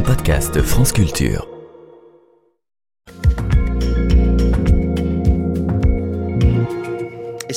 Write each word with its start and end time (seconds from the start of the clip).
un 0.00 0.02
podcast 0.02 0.62
France 0.62 0.92
Culture. 0.92 1.59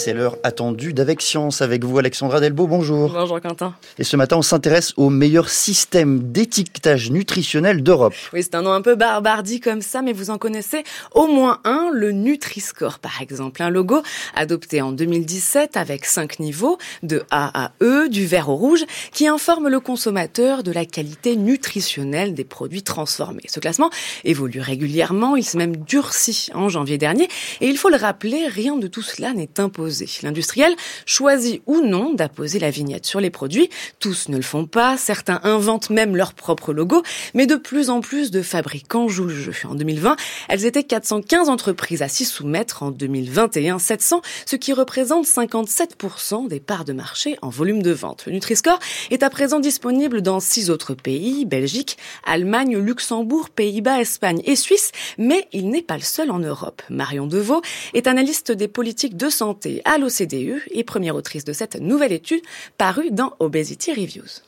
C'est 0.04 0.14
l'heure 0.14 0.36
attendue 0.44 0.92
d'Avec 0.92 1.22
Science 1.22 1.62
avec 1.62 1.86
vous, 1.86 1.98
Alexandra 1.98 2.42
Delbo. 2.42 2.68
Bonjour. 2.68 3.10
Bonjour 3.14 3.40
Quentin. 3.40 3.74
Et 3.98 4.04
ce 4.04 4.18
matin, 4.18 4.36
on 4.36 4.42
s'intéresse 4.42 4.92
au 4.98 5.10
meilleur 5.10 5.48
système 5.48 6.34
d'étiquetage 6.34 7.10
nutritionnel 7.10 7.84
d'Europe. 7.84 8.14
Oui, 8.34 8.44
c'est 8.44 8.56
un 8.56 8.64
nom 8.64 8.74
un 8.74 8.82
peu 8.82 8.96
barbare 8.96 9.44
dit 9.44 9.62
comme 9.62 9.82
ça, 9.82 10.02
mais 10.02 10.12
vous 10.12 10.30
en 10.30 10.38
connaissez 10.38 10.84
au 11.14 11.28
moins 11.28 11.62
un, 11.64 11.90
le 11.94 12.12
Nutri-Score 12.12 13.00
par 13.00 13.22
exemple. 13.22 13.64
Un 13.64 13.70
logo 13.70 14.04
adopté 14.36 14.82
en 14.82 14.92
2017 14.92 15.78
avec 15.78 16.04
cinq 16.04 16.40
niveaux, 16.40 16.78
de 17.02 17.24
A 17.32 17.68
à 17.68 17.72
E, 17.82 18.10
du 18.10 18.26
vert 18.26 18.50
au 18.50 18.58
rouge, 18.58 18.84
qui 19.14 19.28
informe 19.28 19.70
le 19.70 19.80
consommateur 19.80 20.64
de 20.64 20.74
la 20.74 20.84
qualité 20.84 21.38
nutritionnelle 21.38 22.34
des 22.34 22.44
produits 22.44 22.84
transformés. 22.84 23.44
Ce 23.48 23.62
classement 23.62 23.90
évolue 24.26 24.60
régulièrement, 24.60 25.38
il 25.38 25.46
s'est 25.46 25.58
même 25.58 25.78
durci 25.78 26.50
en 26.54 26.68
janvier 26.68 26.98
dernier, 26.98 27.30
et 27.62 27.68
il 27.68 27.78
faut 27.78 27.90
le 27.90 27.96
rappeler, 27.96 28.48
rien 28.50 28.76
de 28.76 28.88
tout 28.88 29.02
cela 29.02 29.34
n'est 29.34 29.62
imposé 29.62 29.93
L'industriel 30.24 30.76
choisit 31.06 31.62
ou 31.66 31.82
non 31.82 32.14
d'apposer 32.14 32.60
la 32.60 32.70
vignette 32.70 33.06
sur 33.06 33.20
les 33.20 33.30
produits. 33.30 33.70
Tous 34.00 34.30
ne 34.30 34.38
le 34.38 34.44
font 34.44 34.66
pas, 34.66 34.98
certains 34.98 35.40
inventent 35.44 35.90
même 35.90 36.16
leur 36.16 36.34
propre 36.34 36.74
logo, 36.74 37.04
mais 37.34 37.46
de 37.46 37.56
plus 37.56 37.90
en 37.90 38.02
plus 38.02 38.32
de 38.32 38.42
fabricants 38.42 39.08
jouent 39.08 39.26
le 39.26 39.36
jeu. 39.36 39.54
En 39.70 39.76
2020, 39.76 40.16
elles 40.50 40.66
étaient 40.66 40.84
415 40.84 41.50
entreprises 41.50 42.02
à 42.02 42.08
s'y 42.08 42.26
soumettre, 42.26 42.84
en 42.84 42.92
2021 42.92 43.80
700, 43.80 44.22
ce 44.46 44.56
qui 44.56 44.74
représente 44.74 45.26
57% 45.26 46.48
des 46.48 46.60
parts 46.60 46.86
de 46.86 46.94
marché 46.94 47.38
en 47.42 47.50
volume 47.50 47.82
de 47.82 47.92
vente. 47.92 48.26
Le 48.26 48.34
Nutri-Score 48.34 48.80
est 49.12 49.24
à 49.24 49.30
présent 49.30 49.60
disponible 49.60 50.22
dans 50.22 50.40
six 50.40 50.70
autres 50.70 50.94
pays, 50.94 51.46
Belgique, 51.46 51.98
Allemagne, 52.26 52.78
Luxembourg, 52.78 53.50
Pays-Bas, 53.50 54.00
Espagne 54.02 54.42
et 54.46 54.56
Suisse, 54.56 54.92
mais 55.18 55.48
il 55.52 55.70
n'est 55.70 55.82
pas 55.82 55.98
le 55.98 56.04
seul 56.04 56.32
en 56.32 56.40
Europe. 56.40 56.82
Marion 56.90 57.28
Deveau 57.28 57.62
est 57.94 58.08
analyste 58.08 58.52
des 58.52 58.68
politiques 58.68 59.18
de 59.18 59.30
santé 59.30 59.82
à 59.86 59.98
l'OCDE 59.98 60.62
et 60.72 60.84
première 60.84 61.16
autrice 61.16 61.46
de 61.46 61.54
cette 61.54 61.76
nouvelle 61.80 62.12
étude 62.12 62.42
parue 62.78 63.12
dans 63.12 63.34
Obesity 63.40 63.92
Reviews. 63.92 64.42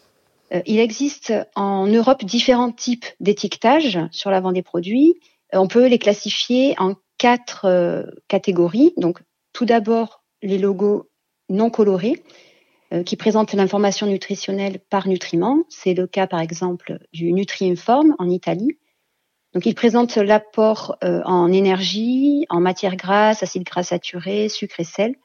Euh, 0.53 0.61
il 0.65 0.79
existe 0.79 1.33
en 1.55 1.87
Europe 1.87 2.23
différents 2.23 2.71
types 2.71 3.05
d'étiquetage 3.19 3.99
sur 4.11 4.29
l'avant 4.29 4.51
des 4.51 4.61
produits. 4.61 5.15
Euh, 5.53 5.59
on 5.59 5.67
peut 5.67 5.87
les 5.87 5.99
classifier 5.99 6.75
en 6.77 6.95
quatre 7.17 7.65
euh, 7.65 8.03
catégories. 8.27 8.93
Donc, 8.97 9.19
tout 9.53 9.65
d'abord, 9.65 10.23
les 10.41 10.57
logos 10.57 11.09
non 11.49 11.69
colorés 11.69 12.23
qui 13.05 13.17
présentent 13.17 13.53
l'information 13.53 14.05
nutritionnelle 14.05 14.79
par 14.89 15.07
nutriment. 15.07 15.63
C'est 15.69 15.95
le 15.95 16.07
cas, 16.07 16.27
par 16.27 16.39
exemple, 16.39 16.99
du 17.13 17.33
Nutriinform 17.33 18.15
en 18.19 18.29
Italie. 18.29 18.77
Donc, 19.53 19.65
il 19.65 19.73
présente 19.73 20.15
l'apport 20.17 20.95
en 21.01 21.51
énergie, 21.51 22.45
en 22.49 22.61
matières 22.61 22.95
grasses, 22.95 23.43
acides 23.43 23.63
gras 23.63 23.83
saturés, 23.83 24.49
sucre 24.49 24.79
et 24.79 24.83
sel, 24.83 25.15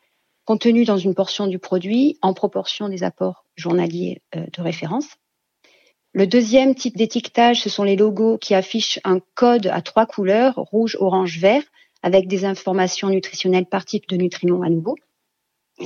contenu 0.51 0.85
dans 0.85 0.97
une 0.97 1.15
portion 1.15 1.47
du 1.47 1.61
produit 1.61 2.19
en 2.23 2.35
proportion 2.35 2.89
des 2.89 3.05
apports 3.05 3.47
journaliers 3.55 4.21
euh, 4.35 4.47
de 4.53 4.63
référence. 4.63 5.07
Le 6.13 6.27
deuxième 6.27 6.75
type 6.75 6.97
d'étiquetage, 6.97 7.61
ce 7.61 7.71
sont 7.71 7.85
les 7.85 7.95
logos 7.95 8.37
qui 8.37 8.57
affichent 8.57 8.99
un 9.05 9.21
code 9.37 9.69
à 9.69 9.81
trois 9.81 10.07
couleurs, 10.07 10.57
rouge, 10.57 10.97
orange, 10.99 11.39
vert, 11.39 11.63
avec 12.03 12.27
des 12.27 12.45
informations 12.45 13.11
nutritionnelles 13.11 13.67
par 13.67 13.85
type 13.85 14.09
de 14.09 14.17
nutriments 14.17 14.63
à 14.63 14.71
nouveau. 14.71 14.97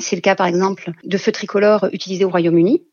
C'est 0.01 0.17
le 0.17 0.23
cas, 0.23 0.35
par 0.35 0.47
exemple, 0.47 0.93
de 1.05 1.19
feux 1.19 1.33
tricolores 1.33 1.91
utilisés 1.93 2.25
au 2.25 2.31
Royaume-Uni. 2.31 2.87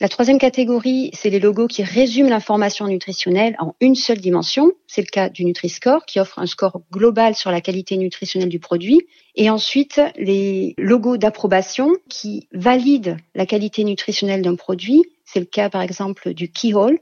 La 0.00 0.08
troisième 0.08 0.38
catégorie, 0.38 1.10
c'est 1.12 1.28
les 1.28 1.40
logos 1.40 1.66
qui 1.66 1.82
résument 1.82 2.28
l'information 2.28 2.86
nutritionnelle 2.86 3.56
en 3.58 3.74
une 3.80 3.96
seule 3.96 4.20
dimension. 4.20 4.70
C'est 4.86 5.00
le 5.00 5.08
cas 5.08 5.28
du 5.28 5.44
Nutri-Score 5.44 6.06
qui 6.06 6.20
offre 6.20 6.38
un 6.38 6.46
score 6.46 6.82
global 6.92 7.34
sur 7.34 7.50
la 7.50 7.60
qualité 7.60 7.96
nutritionnelle 7.96 8.48
du 8.48 8.60
produit. 8.60 9.00
Et 9.34 9.50
ensuite, 9.50 10.00
les 10.16 10.76
logos 10.78 11.16
d'approbation 11.16 11.96
qui 12.08 12.46
valident 12.52 13.16
la 13.34 13.44
qualité 13.44 13.82
nutritionnelle 13.82 14.42
d'un 14.42 14.54
produit. 14.54 15.02
C'est 15.24 15.40
le 15.40 15.46
cas 15.46 15.68
par 15.68 15.82
exemple 15.82 16.32
du 16.32 16.48
Keyhole 16.48 17.00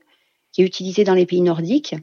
qui 0.52 0.62
est 0.62 0.64
utilisé 0.66 1.04
dans 1.04 1.14
les 1.14 1.26
pays 1.26 1.42
nordiques 1.42 1.94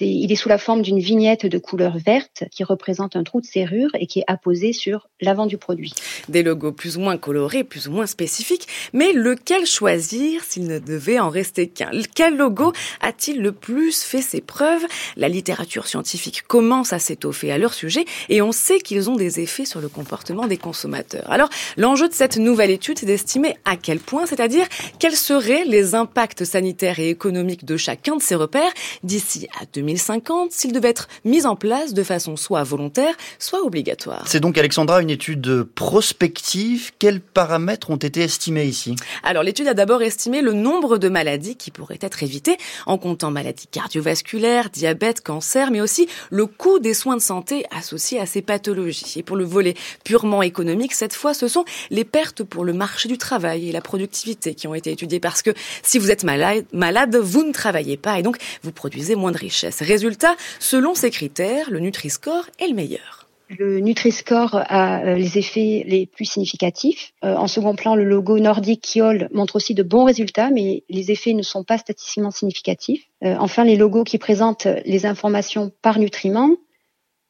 il 0.00 0.32
est 0.32 0.36
sous 0.36 0.48
la 0.48 0.58
forme 0.58 0.82
d'une 0.82 0.98
vignette 0.98 1.46
de 1.46 1.58
couleur 1.58 1.98
verte 1.98 2.44
qui 2.50 2.64
représente 2.64 3.16
un 3.16 3.22
trou 3.22 3.40
de 3.40 3.46
serrure 3.46 3.90
et 3.94 4.06
qui 4.06 4.20
est 4.20 4.24
apposé 4.26 4.72
sur 4.72 5.08
l'avant 5.20 5.46
du 5.46 5.58
produit. 5.58 5.92
Des 6.28 6.42
logos 6.42 6.72
plus 6.72 6.96
ou 6.96 7.00
moins 7.00 7.16
colorés, 7.16 7.64
plus 7.64 7.88
ou 7.88 7.92
moins 7.92 8.06
spécifiques, 8.06 8.66
mais 8.92 9.12
lequel 9.12 9.66
choisir 9.66 10.42
s'il 10.42 10.66
ne 10.66 10.78
devait 10.78 11.18
en 11.18 11.28
rester 11.28 11.68
qu'un? 11.68 11.90
Quel 12.14 12.36
logo 12.36 12.72
a-t-il 13.00 13.40
le 13.40 13.52
plus 13.52 14.02
fait 14.02 14.22
ses 14.22 14.40
preuves? 14.40 14.84
La 15.16 15.28
littérature 15.28 15.86
scientifique 15.86 16.42
commence 16.42 16.92
à 16.92 16.98
s'étoffer 16.98 17.52
à 17.52 17.58
leur 17.58 17.74
sujet 17.74 18.04
et 18.28 18.42
on 18.42 18.52
sait 18.52 18.80
qu'ils 18.80 19.10
ont 19.10 19.16
des 19.16 19.40
effets 19.40 19.64
sur 19.64 19.80
le 19.80 19.88
comportement 19.88 20.46
des 20.46 20.58
consommateurs. 20.58 21.30
Alors, 21.30 21.48
l'enjeu 21.76 22.08
de 22.08 22.14
cette 22.14 22.36
nouvelle 22.36 22.70
étude, 22.70 22.98
c'est 22.98 23.06
d'estimer 23.06 23.56
à 23.64 23.76
quel 23.76 24.00
point, 24.00 24.26
c'est-à-dire 24.26 24.66
quels 24.98 25.16
seraient 25.16 25.64
les 25.64 25.94
impacts 25.94 26.44
sanitaires 26.44 26.98
et 26.98 27.10
économiques 27.10 27.64
de 27.64 27.76
chacun 27.76 28.16
de 28.16 28.22
ces 28.22 28.34
repères 28.34 28.72
d'ici 29.02 29.46
à 29.60 29.63
2050 29.72 30.52
s'il 30.52 30.72
devait 30.72 30.88
être 30.88 31.08
mis 31.24 31.46
en 31.46 31.56
place 31.56 31.94
de 31.94 32.02
façon 32.02 32.36
soit 32.36 32.62
volontaire, 32.62 33.14
soit 33.38 33.62
obligatoire. 33.62 34.24
C'est 34.26 34.40
donc, 34.40 34.58
Alexandra, 34.58 35.00
une 35.00 35.10
étude 35.10 35.64
prospective. 35.74 36.92
Quels 36.98 37.20
paramètres 37.20 37.90
ont 37.90 37.96
été 37.96 38.22
estimés 38.22 38.64
ici? 38.64 38.96
Alors, 39.22 39.42
l'étude 39.42 39.68
a 39.68 39.74
d'abord 39.74 40.02
estimé 40.02 40.40
le 40.40 40.52
nombre 40.52 40.98
de 40.98 41.08
maladies 41.08 41.56
qui 41.56 41.70
pourraient 41.70 41.98
être 42.00 42.22
évitées 42.22 42.56
en 42.86 42.98
comptant 42.98 43.30
maladies 43.30 43.66
cardiovasculaires, 43.66 44.70
diabète, 44.70 45.20
cancer, 45.20 45.70
mais 45.70 45.80
aussi 45.80 46.08
le 46.30 46.46
coût 46.46 46.78
des 46.78 46.94
soins 46.94 47.16
de 47.16 47.22
santé 47.22 47.64
associés 47.70 48.20
à 48.20 48.26
ces 48.26 48.42
pathologies. 48.42 49.14
Et 49.16 49.22
pour 49.22 49.36
le 49.36 49.44
volet 49.44 49.74
purement 50.04 50.42
économique, 50.42 50.94
cette 50.94 51.14
fois, 51.14 51.34
ce 51.34 51.48
sont 51.48 51.64
les 51.90 52.04
pertes 52.04 52.42
pour 52.42 52.64
le 52.64 52.72
marché 52.72 53.08
du 53.08 53.18
travail 53.18 53.68
et 53.68 53.72
la 53.72 53.80
productivité 53.80 54.54
qui 54.54 54.66
ont 54.66 54.74
été 54.74 54.90
étudiées 54.92 55.20
parce 55.20 55.42
que 55.42 55.50
si 55.82 55.98
vous 55.98 56.10
êtes 56.10 56.24
malade, 56.24 56.64
malade 56.72 57.16
vous 57.16 57.44
ne 57.44 57.52
travaillez 57.52 57.96
pas 57.96 58.18
et 58.18 58.22
donc 58.22 58.38
vous 58.62 58.72
produisez 58.72 59.14
moins 59.14 59.32
de 59.32 59.38
richesses. 59.38 59.53
Résultat, 59.80 60.36
selon 60.58 60.94
ces 60.94 61.10
critères, 61.10 61.70
le 61.70 61.80
Nutri-Score 61.80 62.46
est 62.58 62.68
le 62.68 62.74
meilleur. 62.74 63.24
Le 63.50 63.80
Nutri-Score 63.80 64.54
a 64.54 65.02
euh, 65.02 65.14
les 65.16 65.38
effets 65.38 65.84
les 65.86 66.06
plus 66.06 66.24
significatifs. 66.24 67.12
Euh, 67.24 67.36
en 67.36 67.46
second 67.46 67.74
plan, 67.74 67.94
le 67.94 68.04
logo 68.04 68.38
nordique 68.38 68.82
Kiol 68.82 69.28
montre 69.32 69.56
aussi 69.56 69.74
de 69.74 69.82
bons 69.82 70.04
résultats, 70.04 70.50
mais 70.50 70.84
les 70.88 71.10
effets 71.10 71.34
ne 71.34 71.42
sont 71.42 71.62
pas 71.62 71.76
statistiquement 71.76 72.30
significatifs. 72.30 73.04
Euh, 73.22 73.36
enfin, 73.38 73.64
les 73.64 73.76
logos 73.76 74.04
qui 74.04 74.18
présentent 74.18 74.66
les 74.86 75.04
informations 75.04 75.72
par 75.82 75.98
nutriment 75.98 76.56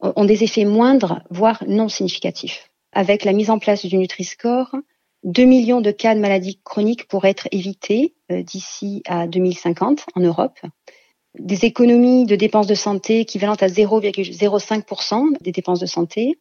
ont 0.01 0.25
des 0.25 0.45
effets 0.45 0.65
moindres, 0.65 1.23
voire 1.31 1.65
non 1.67 1.89
significatifs. 1.89 2.71
Avec 2.93 3.25
la 3.25 3.33
mise 3.33 3.51
en 3.51 3.59
place 3.59 3.85
du 3.85 3.97
Nutri-Score, 3.97 4.77
2 5.25 5.45
millions 5.45 5.81
de 5.81 5.91
cas 5.91 6.15
de 6.15 6.21
maladies 6.21 6.61
chroniques 6.63 7.09
pourraient 7.09 7.31
être 7.31 7.49
évités 7.51 8.15
d'ici 8.29 9.03
à 9.07 9.27
2050 9.27 10.05
en 10.15 10.21
Europe 10.21 10.59
des 11.39 11.65
économies 11.65 12.27
de 12.27 12.37
dépenses 12.37 12.67
de 12.67 12.75
santé 12.75 13.21
équivalentes 13.21 13.63
à 13.63 13.67
0,05% 13.67 15.37
des 15.41 15.53
dépenses 15.53 15.81
de 15.81 15.87
santé 15.87 16.39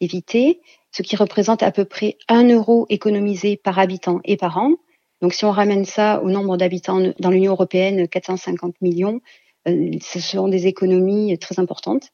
évitées, 0.00 0.60
ce 0.92 1.02
qui 1.02 1.16
représente 1.16 1.62
à 1.62 1.72
peu 1.72 1.84
près 1.84 2.16
1 2.28 2.48
euro 2.50 2.86
économisé 2.88 3.56
par 3.56 3.78
habitant 3.78 4.20
et 4.24 4.36
par 4.36 4.58
an. 4.58 4.74
Donc 5.20 5.32
si 5.32 5.44
on 5.44 5.50
ramène 5.50 5.84
ça 5.84 6.22
au 6.22 6.30
nombre 6.30 6.56
d'habitants 6.56 7.00
dans 7.18 7.30
l'Union 7.30 7.52
européenne, 7.52 8.06
450 8.06 8.80
millions, 8.80 9.20
euh, 9.66 9.90
ce 10.00 10.20
sont 10.20 10.48
des 10.48 10.66
économies 10.66 11.36
très 11.38 11.58
importantes. 11.58 12.10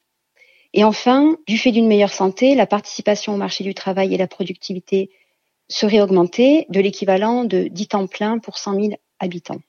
Et 0.73 0.83
enfin, 0.83 1.37
du 1.47 1.57
fait 1.57 1.71
d'une 1.71 1.87
meilleure 1.87 2.13
santé, 2.13 2.55
la 2.55 2.65
participation 2.65 3.33
au 3.33 3.37
marché 3.37 3.63
du 3.63 3.75
travail 3.75 4.13
et 4.13 4.17
la 4.17 4.27
productivité 4.27 5.11
seraient 5.67 6.01
augmentées 6.01 6.65
de 6.69 6.79
l'équivalent 6.79 7.43
de 7.43 7.67
10 7.67 7.87
temps 7.89 8.07
plein 8.07 8.39
pour 8.39 8.57
100 8.57 8.73
000 8.81 8.93
habitants. 9.19 9.61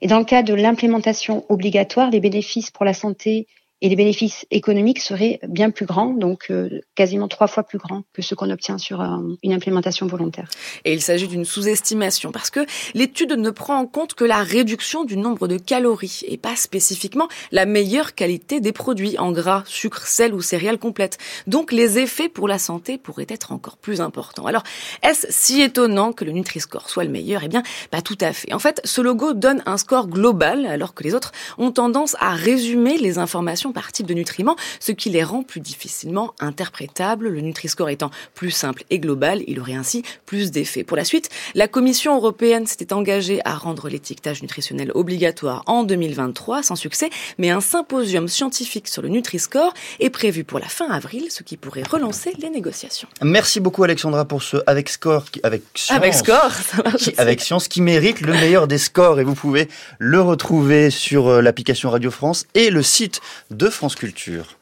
Et 0.00 0.06
dans 0.06 0.18
le 0.18 0.24
cas 0.24 0.42
de 0.42 0.54
l'implémentation 0.54 1.44
obligatoire, 1.48 2.10
les 2.10 2.20
bénéfices 2.20 2.70
pour 2.70 2.84
la 2.84 2.94
santé 2.94 3.46
et 3.82 3.88
les 3.88 3.96
bénéfices 3.96 4.46
économiques 4.52 5.00
seraient 5.00 5.40
bien 5.46 5.70
plus 5.70 5.86
grands, 5.86 6.14
donc 6.14 6.46
euh, 6.50 6.80
quasiment 6.94 7.26
trois 7.26 7.48
fois 7.48 7.64
plus 7.64 7.78
grands 7.78 8.04
que 8.12 8.22
ce 8.22 8.36
qu'on 8.36 8.48
obtient 8.48 8.78
sur 8.78 9.00
euh, 9.00 9.18
une 9.42 9.52
implémentation 9.52 10.06
volontaire. 10.06 10.48
Et 10.84 10.94
il 10.94 11.02
s'agit 11.02 11.26
d'une 11.26 11.44
sous-estimation 11.44 12.30
parce 12.30 12.48
que 12.48 12.60
l'étude 12.94 13.32
ne 13.32 13.50
prend 13.50 13.76
en 13.76 13.86
compte 13.86 14.14
que 14.14 14.24
la 14.24 14.44
réduction 14.44 15.04
du 15.04 15.16
nombre 15.16 15.48
de 15.48 15.58
calories 15.58 16.20
et 16.28 16.38
pas 16.38 16.54
spécifiquement 16.54 17.26
la 17.50 17.66
meilleure 17.66 18.14
qualité 18.14 18.60
des 18.60 18.70
produits 18.70 19.18
en 19.18 19.32
gras, 19.32 19.64
sucre, 19.66 20.06
sel 20.06 20.32
ou 20.32 20.42
céréales 20.42 20.78
complètes. 20.78 21.18
Donc 21.48 21.72
les 21.72 21.98
effets 21.98 22.28
pour 22.28 22.46
la 22.46 22.60
santé 22.60 22.98
pourraient 22.98 23.26
être 23.28 23.50
encore 23.50 23.78
plus 23.78 24.00
importants. 24.00 24.46
Alors 24.46 24.62
est-ce 25.02 25.26
si 25.28 25.60
étonnant 25.60 26.12
que 26.12 26.24
le 26.24 26.30
Nutri-Score 26.30 26.88
soit 26.88 27.02
le 27.02 27.10
meilleur? 27.10 27.42
Eh 27.42 27.48
bien, 27.48 27.64
pas 27.90 28.00
tout 28.00 28.18
à 28.20 28.32
fait. 28.32 28.52
En 28.54 28.60
fait, 28.60 28.80
ce 28.84 29.00
logo 29.00 29.32
donne 29.32 29.60
un 29.66 29.76
score 29.76 30.06
global 30.06 30.66
alors 30.66 30.94
que 30.94 31.02
les 31.02 31.14
autres 31.16 31.32
ont 31.58 31.72
tendance 31.72 32.14
à 32.20 32.36
résumer 32.36 32.96
les 32.96 33.18
informations 33.18 33.71
ingrédients, 33.72 33.82
par 33.82 33.92
type 33.92 34.06
de 34.06 34.14
nutriments, 34.14 34.56
ce 34.80 34.92
qui 34.92 35.10
les 35.10 35.24
rend 35.24 35.42
plus 35.42 35.60
difficilement 35.60 36.34
interprétables. 36.40 37.28
Le 37.28 37.40
Nutri-Score 37.40 37.88
étant 37.88 38.10
plus 38.34 38.50
simple 38.50 38.84
et 38.90 38.98
global, 38.98 39.42
il 39.46 39.60
aurait 39.60 39.74
ainsi 39.74 40.02
plus 40.26 40.50
d'effets. 40.50 40.84
Pour 40.84 40.96
la 40.96 41.04
suite, 41.04 41.30
la 41.54 41.68
Commission 41.68 42.14
européenne 42.14 42.66
s'était 42.66 42.92
engagée 42.92 43.40
à 43.44 43.54
rendre 43.54 43.88
l'étiquetage 43.88 44.42
nutritionnel 44.42 44.92
obligatoire 44.94 45.62
en 45.66 45.84
2023, 45.84 46.62
sans 46.62 46.76
succès, 46.76 47.10
mais 47.38 47.50
un 47.50 47.60
symposium 47.60 48.28
scientifique 48.28 48.88
sur 48.88 49.02
le 49.02 49.08
Nutri-Score 49.08 49.72
est 50.00 50.10
prévu 50.10 50.44
pour 50.44 50.58
la 50.58 50.68
fin 50.68 50.90
avril, 50.90 51.26
ce 51.30 51.42
qui 51.42 51.56
pourrait 51.56 51.82
relancer 51.82 52.32
les 52.38 52.50
négociations. 52.50 53.08
Merci 53.22 53.60
beaucoup 53.60 53.84
Alexandra 53.84 54.24
pour 54.24 54.42
ce 54.42 54.58
avec 54.66 54.88
score, 54.88 55.24
avec 55.42 55.62
science, 55.74 55.96
avec 55.96 56.14
score, 56.14 56.52
ça 56.52 56.82
qui, 56.98 57.14
avec 57.16 57.40
science 57.40 57.68
qui 57.68 57.80
mérite 57.80 58.20
le 58.20 58.32
meilleur 58.32 58.66
des 58.66 58.78
scores 58.78 59.20
et 59.20 59.24
vous 59.24 59.34
pouvez 59.34 59.68
le 59.98 60.20
retrouver 60.20 60.90
sur 60.90 61.28
euh, 61.28 61.40
l'application 61.40 61.90
Radio 61.90 62.10
France 62.10 62.46
et 62.54 62.70
le 62.70 62.82
site 62.82 63.20
de 63.62 63.70
France 63.70 63.94
Culture. 63.94 64.58